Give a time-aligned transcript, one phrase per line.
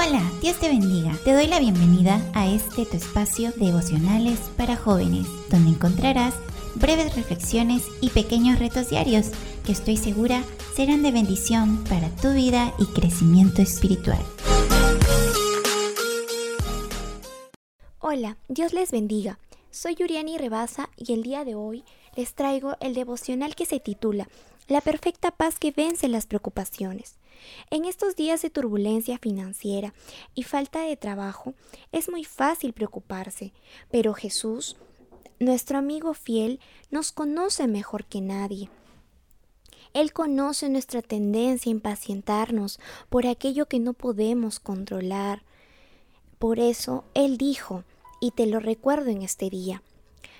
[0.00, 1.12] Hola, Dios te bendiga.
[1.24, 6.36] Te doy la bienvenida a este tu espacio devocionales para jóvenes, donde encontrarás
[6.76, 9.32] breves reflexiones y pequeños retos diarios
[9.66, 10.44] que estoy segura
[10.76, 14.24] serán de bendición para tu vida y crecimiento espiritual.
[17.98, 19.40] Hola, Dios les bendiga.
[19.72, 21.82] Soy Yuriani Rebasa y el día de hoy
[22.14, 24.28] les traigo el devocional que se titula
[24.68, 27.16] La perfecta paz que vence las preocupaciones.
[27.70, 29.94] En estos días de turbulencia financiera
[30.34, 31.54] y falta de trabajo,
[31.90, 33.54] es muy fácil preocuparse,
[33.90, 34.76] pero Jesús,
[35.40, 38.68] nuestro amigo fiel, nos conoce mejor que nadie.
[39.94, 42.78] Él conoce nuestra tendencia a impacientarnos
[43.08, 45.44] por aquello que no podemos controlar.
[46.38, 47.84] Por eso Él dijo,
[48.20, 49.82] y te lo recuerdo en este día,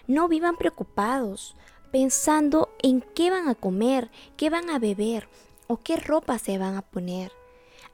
[0.06, 1.55] no vivan preocupados,
[1.91, 5.28] pensando en qué van a comer, qué van a beber,
[5.70, 7.30] ¿O qué ropa se van a poner?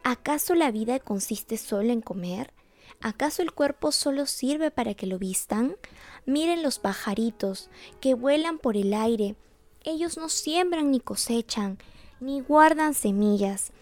[0.04, 2.52] ¿Acaso la vida consiste solo en comer?
[3.00, 5.74] ¿Acaso el cuerpo solo sirve para que lo vistan?
[6.24, 9.34] Miren los pajaritos que vuelan por el aire.
[9.82, 11.78] Ellos no siembran ni cosechan,
[12.20, 13.72] ni guardan semillas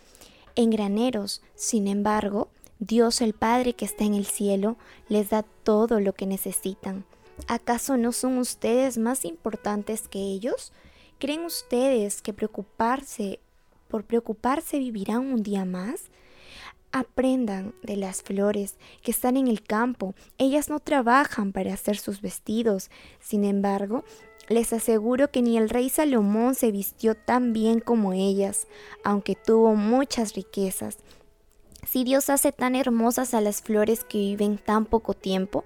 [0.54, 1.42] en graneros.
[1.54, 4.78] Sin embargo, Dios el Padre que está en el cielo
[5.10, 7.04] les da todo lo que necesitan.
[7.46, 10.72] ¿Acaso no son ustedes más importantes que ellos?
[11.22, 13.38] ¿Creen ustedes que preocuparse
[13.86, 16.06] por preocuparse vivirán un día más?
[16.90, 20.16] Aprendan de las flores que están en el campo.
[20.36, 22.90] Ellas no trabajan para hacer sus vestidos.
[23.20, 24.02] Sin embargo,
[24.48, 28.66] les aseguro que ni el rey Salomón se vistió tan bien como ellas,
[29.04, 30.98] aunque tuvo muchas riquezas.
[31.86, 35.64] Si Dios hace tan hermosas a las flores que viven tan poco tiempo,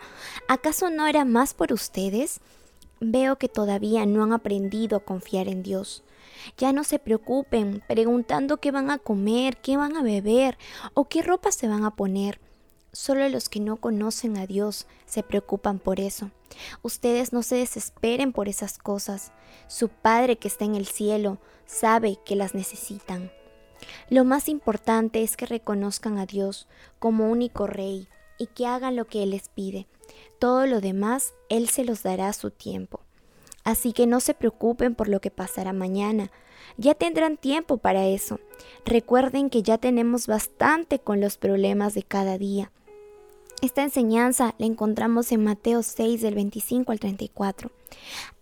[0.49, 2.43] ¿acaso no hará más por ustedes?
[3.01, 6.03] Veo que todavía no han aprendido a confiar en Dios.
[6.57, 10.57] Ya no se preocupen preguntando qué van a comer, qué van a beber
[10.95, 12.41] o qué ropa se van a poner.
[12.93, 16.31] Solo los que no conocen a Dios se preocupan por eso.
[16.83, 19.33] Ustedes no se desesperen por esas cosas.
[19.69, 23.31] Su Padre que está en el cielo sabe que las necesitan.
[24.09, 26.67] Lo más importante es que reconozcan a Dios
[26.99, 28.09] como único Rey
[28.39, 29.87] y que hagan lo que Él les pide.
[30.39, 33.01] Todo lo demás Él se los dará a su tiempo.
[33.65, 36.31] Así que no se preocupen por lo que pasará mañana.
[36.77, 38.39] Ya tendrán tiempo para eso.
[38.85, 42.71] Recuerden que ya tenemos bastante con los problemas de cada día.
[43.63, 47.71] Esta enseñanza la encontramos en Mateo 6 del 25 al 34.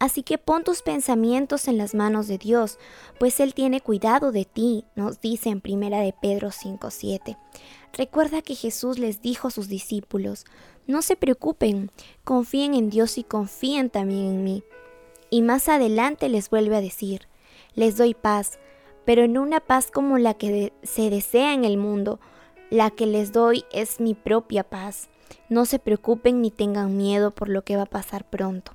[0.01, 2.79] Así que pon tus pensamientos en las manos de Dios,
[3.21, 7.39] pues Él tiene cuidado de ti, nos dice en primera de Pedro 5:7.
[7.93, 10.47] Recuerda que Jesús les dijo a sus discípulos,
[10.89, 11.93] no se preocupen,
[12.25, 14.65] confíen en Dios y confíen también en mí.
[15.31, 17.29] Y más adelante les vuelve a decir,
[17.75, 18.59] les doy paz,
[19.05, 22.19] pero no una paz como la que se desea en el mundo,
[22.75, 25.09] la que les doy es mi propia paz.
[25.49, 28.73] No se preocupen ni tengan miedo por lo que va a pasar pronto.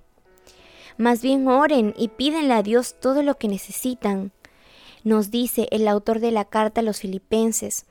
[0.97, 4.31] Más bien oren y pídenle a Dios todo lo que necesitan.
[5.03, 7.85] Nos dice el autor de la carta a los filipenses,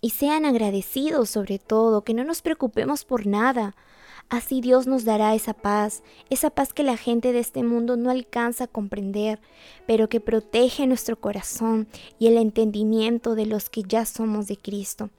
[0.00, 3.76] y sean agradecidos sobre todo, que no nos preocupemos por nada,
[4.28, 8.10] Así Dios nos dará esa paz, esa paz que la gente de este mundo no
[8.10, 9.40] alcanza a comprender,
[9.86, 11.86] pero que protege nuestro corazón
[12.18, 15.10] y el entendimiento de los que ya somos de Cristo.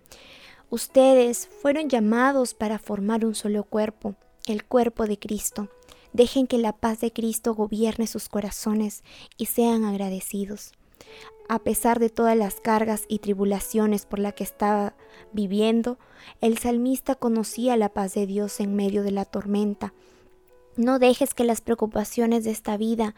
[0.70, 4.16] Ustedes fueron llamados para formar un solo cuerpo,
[4.48, 5.70] el cuerpo de Cristo.
[6.14, 9.04] Dejen que la paz de Cristo gobierne sus corazones
[9.38, 10.74] y sean agradecidos
[11.50, 14.96] a pesar de todas las cargas y tribulaciones por las que estaba
[15.32, 15.98] viviendo,
[16.42, 19.94] el salmista conocía la paz de Dios en medio de la tormenta.
[20.76, 23.14] No dejes que las preocupaciones de esta vida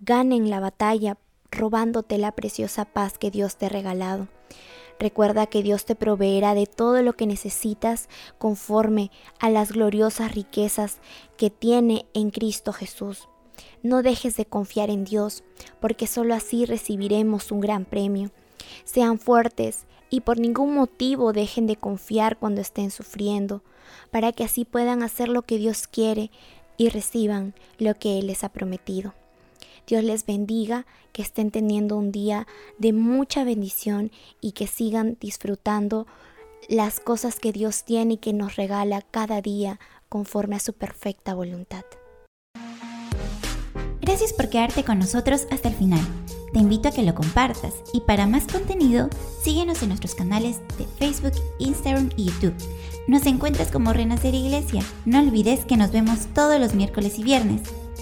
[0.00, 1.16] ganen la batalla,
[1.50, 4.28] robándote la preciosa paz que Dios te ha regalado.
[4.98, 8.08] Recuerda que Dios te proveerá de todo lo que necesitas
[8.38, 10.98] conforme a las gloriosas riquezas
[11.36, 13.28] que tiene en Cristo Jesús.
[13.82, 15.44] No dejes de confiar en Dios,
[15.80, 18.30] porque sólo así recibiremos un gran premio.
[18.84, 23.62] Sean fuertes y por ningún motivo dejen de confiar cuando estén sufriendo,
[24.10, 26.30] para que así puedan hacer lo que Dios quiere
[26.76, 29.14] y reciban lo que Él les ha prometido.
[29.86, 32.46] Dios les bendiga, que estén teniendo un día
[32.78, 36.06] de mucha bendición y que sigan disfrutando
[36.68, 41.34] las cosas que Dios tiene y que nos regala cada día conforme a su perfecta
[41.34, 41.84] voluntad.
[44.08, 46.00] Gracias por quedarte con nosotros hasta el final.
[46.54, 49.10] Te invito a que lo compartas y para más contenido
[49.42, 52.54] síguenos en nuestros canales de Facebook, Instagram y YouTube.
[53.06, 54.82] Nos encuentras como Renacer Iglesia.
[55.04, 57.60] No olvides que nos vemos todos los miércoles y viernes.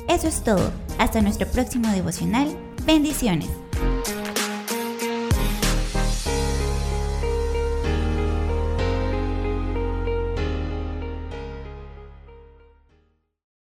[0.08, 0.70] Eso es todo.
[0.98, 2.56] Hasta nuestro próximo devocional.
[2.84, 3.65] Bendiciones.